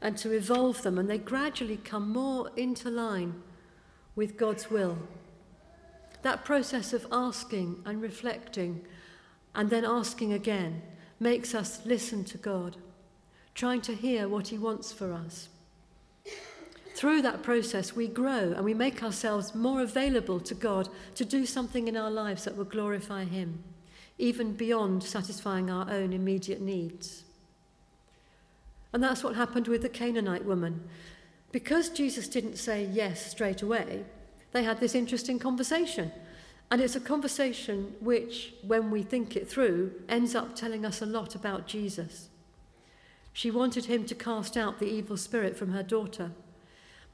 and 0.00 0.18
to 0.18 0.32
evolve 0.32 0.82
them, 0.82 0.98
and 0.98 1.08
they 1.08 1.18
gradually 1.18 1.76
come 1.76 2.12
more 2.12 2.50
into 2.56 2.90
line 2.90 3.40
with 4.16 4.36
God's 4.36 4.72
will. 4.72 4.98
That 6.22 6.44
process 6.44 6.92
of 6.92 7.06
asking 7.10 7.82
and 7.84 8.02
reflecting 8.02 8.84
and 9.54 9.70
then 9.70 9.84
asking 9.84 10.32
again 10.32 10.82
makes 11.18 11.54
us 11.54 11.80
listen 11.84 12.24
to 12.24 12.38
God, 12.38 12.76
trying 13.54 13.80
to 13.82 13.94
hear 13.94 14.28
what 14.28 14.48
He 14.48 14.58
wants 14.58 14.92
for 14.92 15.12
us. 15.12 15.48
Through 16.94 17.22
that 17.22 17.42
process, 17.42 17.96
we 17.96 18.08
grow 18.08 18.52
and 18.52 18.64
we 18.64 18.74
make 18.74 19.02
ourselves 19.02 19.54
more 19.54 19.80
available 19.80 20.40
to 20.40 20.54
God 20.54 20.88
to 21.14 21.24
do 21.24 21.46
something 21.46 21.88
in 21.88 21.96
our 21.96 22.10
lives 22.10 22.44
that 22.44 22.56
will 22.56 22.64
glorify 22.64 23.24
Him, 23.24 23.62
even 24.18 24.52
beyond 24.52 25.02
satisfying 25.02 25.70
our 25.70 25.90
own 25.90 26.12
immediate 26.12 26.60
needs. 26.60 27.24
And 28.92 29.02
that's 29.02 29.22
what 29.22 29.36
happened 29.36 29.68
with 29.68 29.82
the 29.82 29.88
Canaanite 29.88 30.44
woman. 30.44 30.82
Because 31.52 31.88
Jesus 31.88 32.28
didn't 32.28 32.56
say 32.56 32.84
yes 32.84 33.30
straight 33.30 33.62
away, 33.62 34.04
they 34.52 34.64
had 34.64 34.80
this 34.80 34.94
interesting 34.94 35.38
conversation. 35.38 36.12
And 36.70 36.80
it's 36.80 36.96
a 36.96 37.00
conversation 37.00 37.94
which, 38.00 38.54
when 38.64 38.90
we 38.90 39.02
think 39.02 39.36
it 39.36 39.48
through, 39.48 39.92
ends 40.08 40.34
up 40.34 40.54
telling 40.54 40.84
us 40.84 41.02
a 41.02 41.06
lot 41.06 41.34
about 41.34 41.66
Jesus. 41.66 42.28
She 43.32 43.50
wanted 43.50 43.86
him 43.86 44.04
to 44.06 44.14
cast 44.14 44.56
out 44.56 44.78
the 44.78 44.90
evil 44.90 45.16
spirit 45.16 45.56
from 45.56 45.72
her 45.72 45.82
daughter. 45.82 46.30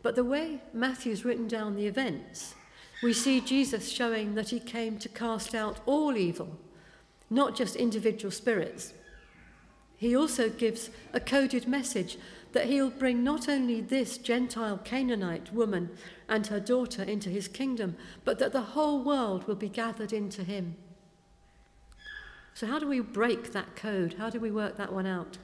But 0.02 0.14
the 0.14 0.25
way 0.25 0.61
Matthew's 0.73 1.25
written 1.25 1.49
down 1.49 1.75
the 1.75 1.87
events, 1.87 2.55
we 3.02 3.12
see 3.12 3.40
Jesus 3.40 3.90
showing 3.90 4.35
that 4.35 4.50
he 4.50 4.61
came 4.61 4.99
to 4.99 5.09
cast 5.09 5.55
out 5.55 5.81
all 5.87 6.16
evil, 6.16 6.59
not 7.31 7.57
just 7.57 7.76
individual 7.76 8.31
spirits. 8.31 8.93
He 9.97 10.14
also 10.14 10.49
gives 10.49 10.90
a 11.12 11.21
coded 11.21 11.66
message 11.66 12.19
that 12.53 12.67
he'll 12.67 12.91
bring 12.91 13.23
not 13.23 13.49
only 13.49 13.81
this 13.81 14.19
Gentile 14.19 14.79
Canaanite 14.79 15.53
woman 15.53 15.91
and 16.29 16.47
her 16.47 16.61
daughter 16.61 17.03
into 17.03 17.29
his 17.29 17.49
kingdom, 17.49 17.97
but 18.25 18.38
that 18.38 18.53
the 18.53 18.61
whole 18.61 19.03
world 19.03 19.47
will 19.47 19.57
be 19.57 19.69
gathered 19.69 20.12
into 20.12 20.43
him. 20.43 20.76
So, 22.55 22.67
how 22.67 22.79
do 22.79 22.88
we 22.88 23.00
break 23.00 23.53
that 23.53 23.76
code? 23.76 24.15
How 24.19 24.31
do 24.31 24.41
we 24.41 24.50
work 24.50 24.76
that 24.76 24.93
one 24.93 25.07
out? 25.07 25.38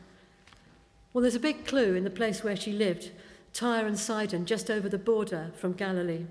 Well, 1.12 1.20
there's 1.20 1.34
a 1.34 1.40
big 1.40 1.66
clue 1.66 1.94
in 1.94 2.04
the 2.04 2.10
place 2.10 2.42
where 2.42 2.56
she 2.56 2.72
lived, 2.72 3.10
Tyre 3.52 3.86
and 3.86 3.98
Sidon, 3.98 4.46
just 4.46 4.70
over 4.70 4.88
the 4.88 4.98
border 4.98 5.50
from 5.54 5.74
Galilee. 5.74 6.24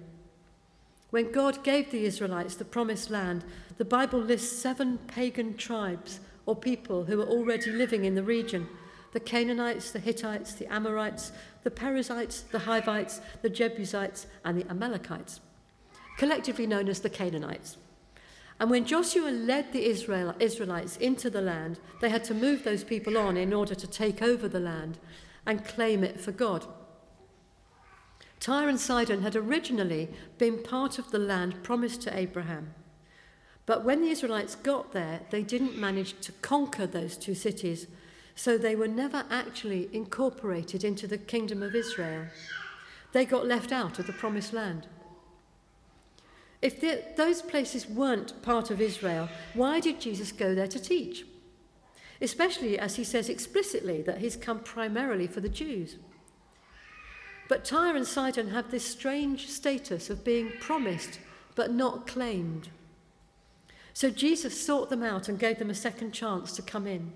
When 1.12 1.32
God 1.32 1.64
gave 1.64 1.92
the 1.92 2.06
Israelites 2.06 2.56
the 2.56 2.66
promised 2.66 3.12
land, 3.12 3.44
the 3.78 3.86
Bible 3.86 4.20
lists 4.20 4.60
seven 4.60 4.98
pagan 4.98 5.56
tribes 5.56 6.20
or 6.46 6.56
people 6.56 7.06
who 7.06 7.18
were 7.18 7.28
already 7.28 7.72
living 7.72 8.06
in 8.06 8.16
the 8.16 8.24
region 8.24 8.68
the 9.12 9.20
Canaanites, 9.20 9.92
the 9.92 10.00
Hittites, 10.00 10.54
the 10.54 10.72
Amorites, 10.72 11.32
the 11.64 11.72
Perizzites, 11.72 12.42
the 12.42 12.60
Hivites, 12.60 13.22
the 13.42 13.50
Jebusites, 13.50 14.28
and 14.46 14.58
the 14.58 14.70
Amalekites, 14.70 15.42
collectively 16.18 16.66
known 16.66 16.88
as 16.88 17.02
the 17.02 17.10
Canaanites. 17.10 17.78
And 18.60 18.70
when 18.70 18.86
Joshua 18.86 19.30
led 19.30 19.74
the 19.74 19.86
Israel, 19.86 20.36
Israelites 20.40 20.98
into 20.98 21.30
the 21.30 21.42
land, 21.42 21.80
they 22.00 22.10
had 22.10 22.24
to 22.26 22.34
move 22.34 22.64
those 22.64 22.84
people 22.84 23.18
on 23.18 23.36
in 23.36 23.54
order 23.54 23.74
to 23.74 23.88
take 23.88 24.22
over 24.22 24.48
the 24.48 24.60
land 24.60 25.00
and 25.46 25.66
claim 25.66 26.04
it 26.04 26.20
for 26.20 26.32
God. 26.32 26.68
Tyre 28.40 28.70
and 28.70 28.80
Sidon 28.80 29.22
had 29.24 29.36
originally 29.36 30.10
been 30.38 30.64
part 30.64 31.00
of 31.00 31.12
the 31.12 31.20
land 31.20 31.64
promised 31.64 32.02
to 32.04 32.18
Abraham. 32.18 32.74
But 33.66 33.84
when 33.84 34.02
the 34.02 34.10
Israelites 34.10 34.56
got 34.56 34.92
there, 34.92 35.22
they 35.30 35.44
didn't 35.44 35.78
manage 35.78 36.20
to 36.22 36.32
conquer 36.34 36.86
those 36.86 37.18
two 37.18 37.36
cities 37.36 37.88
so 38.36 38.58
they 38.58 38.76
were 38.76 38.88
never 38.88 39.26
actually 39.30 39.90
incorporated 39.94 40.84
into 40.84 41.08
the 41.08 41.18
kingdom 41.18 41.62
of 41.62 41.76
Israel. 41.76 42.26
They 43.12 43.26
got 43.26 43.46
left 43.46 43.72
out 43.72 44.00
of 44.00 44.08
the 44.08 44.14
promised 44.14 44.54
land. 44.54 44.88
If 46.62 46.80
the, 46.80 47.04
those 47.18 47.42
places 47.42 47.88
weren't 47.88 48.42
part 48.42 48.70
of 48.70 48.80
Israel, 48.80 49.30
why 49.54 49.80
did 49.80 50.00
Jesus 50.00 50.32
go 50.32 50.54
there 50.54 50.68
to 50.68 50.80
teach? 50.80 51.26
Especially 52.22 52.78
as 52.78 52.96
he 52.96 53.04
says 53.04 53.30
explicitly 53.30 54.02
that 54.04 54.20
he's 54.20 54.36
come 54.36 54.60
primarily 54.60 55.26
for 55.28 55.42
the 55.42 55.50
Jews. 55.50 55.98
But 57.50 57.66
Tyre 57.66 57.96
and 57.96 58.08
Sidon 58.08 58.52
have 58.52 58.72
this 58.72 58.86
strange 58.86 59.50
status 59.50 60.10
of 60.10 60.24
being 60.24 60.54
promised 60.60 61.20
but 61.56 61.74
not 61.74 62.08
claimed. 62.08 62.70
So 63.94 64.10
Jesus 64.10 64.66
sought 64.66 64.90
them 64.90 65.04
out 65.04 65.28
and 65.28 65.38
gave 65.38 65.60
them 65.60 65.70
a 65.70 65.76
second 65.76 66.14
chance 66.14 66.54
to 66.54 66.62
come 66.62 66.88
in. 66.88 67.12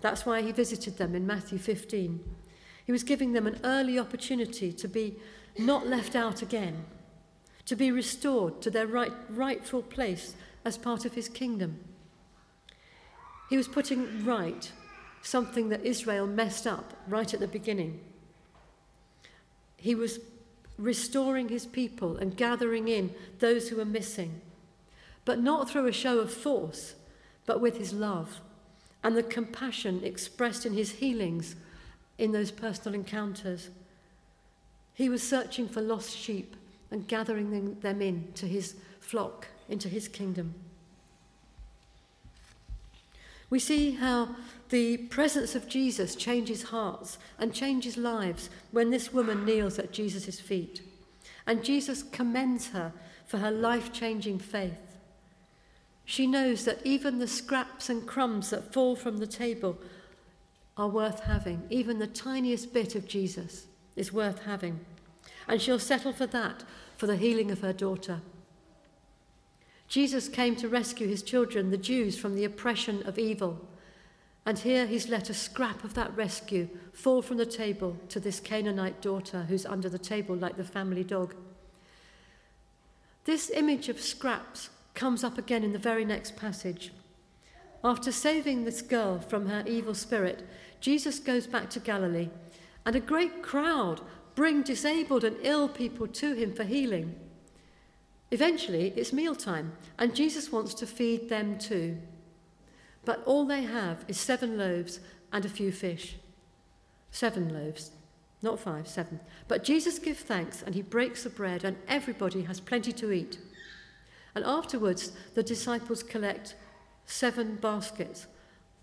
That's 0.00 0.24
why 0.24 0.42
he 0.42 0.52
visited 0.52 0.96
them 0.96 1.14
in 1.14 1.26
Matthew 1.26 1.58
15. 1.58 2.22
He 2.84 2.92
was 2.92 3.02
giving 3.02 3.32
them 3.32 3.46
an 3.46 3.60
early 3.64 3.98
opportunity 3.98 4.72
to 4.72 4.88
be 4.88 5.16
not 5.58 5.86
left 5.86 6.14
out 6.14 6.40
again, 6.40 6.84
to 7.66 7.76
be 7.76 7.90
restored 7.90 8.62
to 8.62 8.70
their 8.70 8.86
right, 8.86 9.12
rightful 9.28 9.82
place 9.82 10.34
as 10.64 10.78
part 10.78 11.04
of 11.04 11.14
his 11.14 11.28
kingdom. 11.28 11.80
He 13.50 13.56
was 13.56 13.68
putting 13.68 14.24
right 14.24 14.70
something 15.22 15.68
that 15.70 15.84
Israel 15.84 16.26
messed 16.26 16.66
up 16.66 16.94
right 17.08 17.32
at 17.34 17.40
the 17.40 17.48
beginning. 17.48 18.00
He 19.76 19.94
was 19.94 20.20
restoring 20.78 21.48
his 21.48 21.66
people 21.66 22.16
and 22.16 22.36
gathering 22.36 22.86
in 22.88 23.14
those 23.40 23.68
who 23.68 23.76
were 23.76 23.84
missing, 23.84 24.40
but 25.24 25.40
not 25.40 25.68
through 25.68 25.86
a 25.86 25.92
show 25.92 26.20
of 26.20 26.32
force, 26.32 26.94
but 27.46 27.60
with 27.60 27.78
his 27.78 27.92
love 27.92 28.40
and 29.02 29.16
the 29.16 29.22
compassion 29.22 30.02
expressed 30.04 30.66
in 30.66 30.74
his 30.74 30.92
healings 30.92 31.56
in 32.18 32.32
those 32.32 32.50
personal 32.50 32.98
encounters. 32.98 33.70
He 34.94 35.08
was 35.08 35.22
searching 35.22 35.68
for 35.68 35.80
lost 35.80 36.16
sheep 36.16 36.56
and 36.90 37.06
gathering 37.06 37.78
them 37.80 38.02
in 38.02 38.32
to 38.34 38.46
his 38.46 38.74
flock, 39.00 39.46
into 39.68 39.88
his 39.88 40.08
kingdom. 40.08 40.54
We 43.50 43.58
see 43.58 43.92
how 43.92 44.36
the 44.68 44.96
presence 44.96 45.54
of 45.54 45.68
Jesus 45.68 46.14
changes 46.14 46.64
hearts 46.64 47.18
and 47.38 47.54
changes 47.54 47.96
lives 47.96 48.50
when 48.70 48.90
this 48.90 49.12
woman 49.12 49.46
kneels 49.46 49.78
at 49.78 49.92
Jesus' 49.92 50.40
feet. 50.40 50.82
And 51.46 51.64
Jesus 51.64 52.02
commends 52.02 52.68
her 52.70 52.92
for 53.26 53.38
her 53.38 53.50
life 53.50 53.92
changing 53.92 54.38
faith. 54.38 54.87
She 56.10 56.26
knows 56.26 56.64
that 56.64 56.80
even 56.86 57.18
the 57.18 57.28
scraps 57.28 57.90
and 57.90 58.06
crumbs 58.06 58.48
that 58.48 58.72
fall 58.72 58.96
from 58.96 59.18
the 59.18 59.26
table 59.26 59.76
are 60.74 60.88
worth 60.88 61.24
having. 61.24 61.64
Even 61.68 61.98
the 61.98 62.06
tiniest 62.06 62.72
bit 62.72 62.94
of 62.94 63.06
Jesus 63.06 63.66
is 63.94 64.10
worth 64.10 64.46
having. 64.46 64.80
And 65.46 65.60
she'll 65.60 65.78
settle 65.78 66.14
for 66.14 66.26
that 66.28 66.64
for 66.96 67.06
the 67.06 67.18
healing 67.18 67.50
of 67.50 67.60
her 67.60 67.74
daughter. 67.74 68.22
Jesus 69.86 70.30
came 70.30 70.56
to 70.56 70.66
rescue 70.66 71.06
his 71.06 71.22
children, 71.22 71.70
the 71.70 71.76
Jews, 71.76 72.18
from 72.18 72.34
the 72.34 72.46
oppression 72.46 73.06
of 73.06 73.18
evil. 73.18 73.68
And 74.46 74.60
here 74.60 74.86
he's 74.86 75.10
let 75.10 75.28
a 75.28 75.34
scrap 75.34 75.84
of 75.84 75.92
that 75.92 76.16
rescue 76.16 76.70
fall 76.94 77.20
from 77.20 77.36
the 77.36 77.44
table 77.44 77.98
to 78.08 78.18
this 78.18 78.40
Canaanite 78.40 79.02
daughter 79.02 79.44
who's 79.46 79.66
under 79.66 79.90
the 79.90 79.98
table 79.98 80.34
like 80.34 80.56
the 80.56 80.64
family 80.64 81.04
dog. 81.04 81.34
This 83.26 83.50
image 83.50 83.90
of 83.90 84.00
scraps 84.00 84.70
comes 84.98 85.22
up 85.22 85.38
again 85.38 85.62
in 85.62 85.72
the 85.72 85.78
very 85.78 86.04
next 86.04 86.34
passage. 86.34 86.92
After 87.84 88.10
saving 88.10 88.64
this 88.64 88.82
girl 88.82 89.20
from 89.20 89.46
her 89.46 89.62
evil 89.64 89.94
spirit, 89.94 90.44
Jesus 90.80 91.20
goes 91.20 91.46
back 91.46 91.70
to 91.70 91.80
Galilee, 91.80 92.30
and 92.84 92.96
a 92.96 93.00
great 93.00 93.40
crowd 93.40 94.00
bring 94.34 94.62
disabled 94.62 95.22
and 95.22 95.36
ill 95.42 95.68
people 95.68 96.08
to 96.08 96.34
him 96.34 96.52
for 96.52 96.64
healing. 96.64 97.14
Eventually, 98.32 98.92
it's 98.96 99.12
mealtime, 99.12 99.72
and 100.00 100.16
Jesus 100.16 100.50
wants 100.50 100.74
to 100.74 100.86
feed 100.86 101.28
them 101.28 101.58
too. 101.58 101.98
But 103.04 103.22
all 103.24 103.46
they 103.46 103.62
have 103.62 104.04
is 104.08 104.18
seven 104.18 104.58
loaves 104.58 104.98
and 105.32 105.44
a 105.44 105.48
few 105.48 105.70
fish. 105.70 106.16
Seven 107.12 107.54
loaves, 107.54 107.92
not 108.42 108.58
five, 108.58 108.88
seven. 108.88 109.20
But 109.46 109.62
Jesus 109.62 110.00
gives 110.00 110.22
thanks, 110.22 110.60
and 110.60 110.74
he 110.74 110.82
breaks 110.82 111.22
the 111.22 111.30
bread, 111.30 111.62
and 111.62 111.76
everybody 111.86 112.42
has 112.42 112.58
plenty 112.58 112.90
to 112.94 113.12
eat. 113.12 113.38
And 114.34 114.44
afterwards, 114.44 115.12
the 115.34 115.42
disciples 115.42 116.02
collect 116.02 116.54
seven 117.06 117.56
baskets 117.56 118.26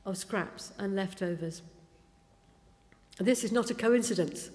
of 0.06 0.18
scraps 0.18 0.74
and 0.78 0.96
leftovers. 0.96 1.62
This 3.18 3.44
is 3.44 3.52
not 3.52 3.70
a 3.70 3.76
coincidence. 3.76 4.50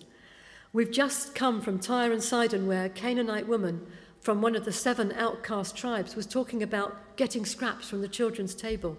We've 0.73 0.91
just 0.91 1.35
come 1.35 1.61
from 1.61 1.79
Tyre 1.79 2.13
and 2.13 2.23
Sidon, 2.23 2.67
where 2.67 2.85
a 2.85 2.91
Canaanite 2.91 3.49
woman 3.49 3.87
from 4.21 4.43
one 4.43 4.55
of 4.55 4.65
the 4.65 4.73
seven 4.73 5.13
outcast 5.13 5.77
tribes 5.77 6.15
was 6.15 6.27
talking 6.27 6.63
about 6.63 7.17
getting 7.17 7.45
scraps 7.47 7.89
from 7.89 8.03
the 8.03 8.09
children's 8.09 8.55
table, 8.55 8.99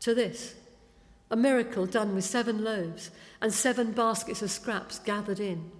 to 0.00 0.14
this 0.14 0.54
a 1.30 1.36
miracle 1.36 1.84
done 1.84 2.14
with 2.14 2.24
seven 2.24 2.64
loaves 2.64 3.10
and 3.42 3.52
seven 3.52 3.92
baskets 3.92 4.40
of 4.40 4.50
scraps 4.50 4.98
gathered 4.98 5.38
in. 5.38 5.70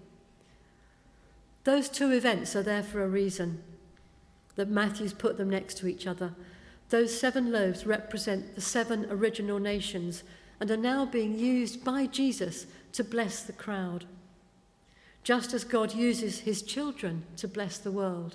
Those 1.65 1.89
two 1.89 2.13
events 2.13 2.55
are 2.55 2.63
there 2.63 2.83
for 2.83 3.03
a 3.03 3.09
reason, 3.09 3.63
that 4.59 4.69
Matthew's 4.69 5.13
put 5.13 5.37
them 5.39 5.49
next 5.49 5.79
to 5.79 5.87
each 5.87 6.05
other. 6.05 6.35
Those 6.89 7.19
seven 7.19 7.53
loaves 7.53 7.87
represent 7.87 8.57
the 8.57 8.61
seven 8.61 9.07
original 9.09 9.61
nations 9.61 10.25
and 10.59 10.69
are 10.69 10.77
now 10.77 11.07
being 11.07 11.39
used 11.39 11.85
by 11.85 12.07
Jesus 12.07 12.67
to 12.93 13.05
bless 13.05 13.45
the 13.45 13.53
crowd, 13.53 14.05
just 15.23 15.55
as 15.55 15.63
God 15.63 15.95
uses 15.95 16.41
his 16.41 16.63
children 16.63 17.23
to 17.37 17.47
bless 17.47 17.79
the 17.79 17.93
world. 17.93 18.35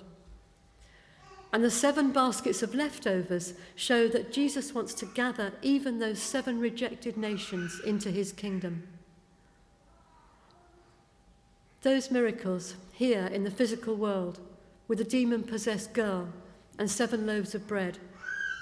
And 1.52 1.62
the 1.62 1.70
seven 1.70 2.10
baskets 2.10 2.62
of 2.62 2.74
leftovers 2.74 3.52
show 3.76 4.08
that 4.08 4.32
Jesus 4.32 4.74
wants 4.74 4.94
to 4.94 5.06
gather 5.06 5.52
even 5.60 5.98
those 5.98 6.20
seven 6.20 6.58
rejected 6.58 7.18
nations 7.18 7.80
into 7.84 8.10
his 8.10 8.32
kingdom. 8.32 8.88
Those 11.82 12.10
miracles 12.10 12.76
here 12.94 13.26
in 13.26 13.44
the 13.44 13.50
physical 13.50 13.94
world, 13.94 14.40
with 14.86 15.00
a 15.00 15.04
demon 15.04 15.42
possessed 15.42 15.92
girl 15.92 16.28
and 16.78 16.90
seven 16.90 17.26
loaves 17.26 17.54
of 17.54 17.66
bread, 17.66 17.98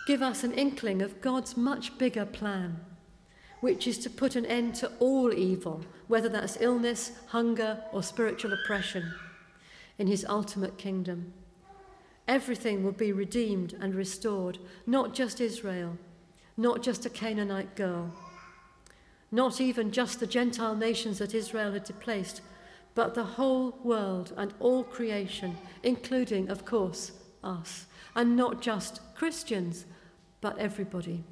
give 0.07 0.23
us 0.23 0.45
an 0.45 0.53
inkling 0.53 1.03
of 1.03 1.21
God's 1.21 1.57
much 1.57 1.97
bigger 1.99 2.25
plan, 2.27 2.81
which 3.61 3.87
is 3.87 3.99
to 3.99 4.11
put 4.11 4.37
an 4.37 4.47
end 4.47 4.75
to 4.77 4.91
all 4.99 5.33
evil, 5.33 5.85
whether 6.09 6.29
that's 6.29 6.61
illness, 6.61 7.13
hunger, 7.29 7.83
or 7.93 8.03
spiritual 8.03 8.53
oppression, 8.53 9.13
in 9.99 10.07
his 10.07 10.25
ultimate 10.29 10.79
kingdom. 10.79 11.33
Everything 12.29 12.85
will 12.85 12.93
be 12.93 13.13
redeemed 13.13 13.75
and 13.81 13.95
restored, 13.95 14.59
not 14.87 15.15
just 15.15 15.41
Israel, 15.41 15.97
not 16.57 16.83
just 16.83 17.07
a 17.07 17.11
Canaanite 17.11 17.75
girl, 17.75 18.13
not 19.31 19.61
even 19.61 19.91
just 19.91 20.21
the 20.21 20.27
Gentile 20.27 20.77
nations 20.77 21.19
that 21.19 21.35
Israel 21.35 21.73
had 21.73 21.85
displaced, 21.85 22.43
but 22.94 23.14
the 23.14 23.24
whole 23.24 23.78
world 23.83 24.33
and 24.37 24.52
all 24.61 24.85
creation, 24.85 25.57
including, 25.83 26.50
of 26.50 26.64
course, 26.64 27.12
us, 27.42 27.87
and 28.14 28.37
not 28.37 28.61
just 28.61 29.00
Christians, 29.14 29.87
but 30.40 30.59
everybody. 30.59 31.24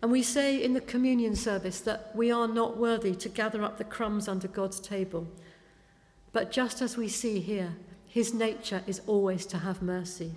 And 0.00 0.12
we 0.12 0.22
say 0.22 0.62
in 0.62 0.74
the 0.74 0.80
communion 0.80 1.34
service 1.34 1.80
that 1.80 2.14
we 2.14 2.30
are 2.30 2.48
not 2.48 2.76
worthy 2.76 3.14
to 3.16 3.28
gather 3.28 3.62
up 3.62 3.78
the 3.78 3.84
crumbs 3.84 4.28
under 4.28 4.48
God's 4.48 4.80
table. 4.80 5.26
But 6.32 6.52
just 6.52 6.80
as 6.80 6.96
we 6.96 7.08
see 7.08 7.40
here, 7.40 7.74
his 8.06 8.32
nature 8.32 8.82
is 8.86 9.02
always 9.06 9.44
to 9.46 9.58
have 9.58 9.82
mercy. 9.82 10.32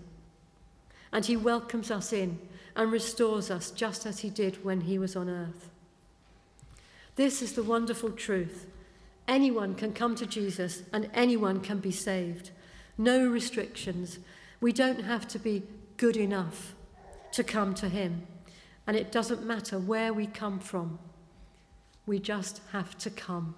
And 1.14 1.26
he 1.26 1.38
welcomes 1.38 1.92
us 1.92 2.12
in 2.12 2.40
and 2.76 2.92
restores 2.92 3.52
us 3.52 3.70
just 3.72 4.06
as 4.06 4.20
he 4.20 4.30
did 4.30 4.64
when 4.66 4.82
he 4.82 4.98
was 4.98 5.16
on 5.16 5.30
earth. 5.30 5.70
This 7.16 7.42
is 7.42 7.54
the 7.54 7.64
wonderful 7.64 8.12
truth. 8.12 8.66
Anyone 9.28 9.76
can 9.76 9.94
come 9.94 10.16
to 10.16 10.26
Jesus 10.26 10.84
and 10.92 11.10
anyone 11.14 11.62
can 11.62 11.80
be 11.80 11.92
saved. 11.92 12.52
No 12.98 13.28
restrictions. 13.28 14.20
We 14.60 14.72
don't 14.74 15.04
have 15.04 15.28
to 15.30 15.40
be 15.40 15.64
good 15.98 16.18
enough 16.18 16.76
to 17.32 17.44
come 17.44 17.74
to 17.76 17.90
Him. 17.90 18.28
And 18.86 18.98
it 18.98 19.12
doesn't 19.12 19.46
matter 19.46 19.80
where 19.80 20.14
we 20.14 20.28
come 20.28 20.60
from, 20.60 21.00
we 22.06 22.20
just 22.20 22.62
have 22.72 22.98
to 23.00 23.10
come 23.10 23.56